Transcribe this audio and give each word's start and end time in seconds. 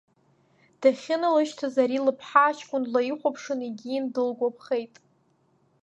Дахьыналышьҭыз 0.81 1.75
ари 1.83 2.03
лыԥҳа 2.05 2.43
аҷкәын 2.49 2.81
длаихәаԥшын 2.85 3.59
егьин, 3.67 4.05
дылгәаԥхеит. 4.13 4.95